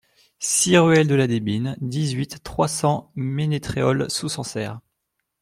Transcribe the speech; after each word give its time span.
six 0.39 0.79
ruelle 0.79 1.07
de 1.07 1.13
la 1.13 1.27
Debine, 1.27 1.77
dix-huit, 1.79 2.41
trois 2.43 2.67
cents, 2.67 3.11
Ménétréol-sous-Sancerre 3.17 4.79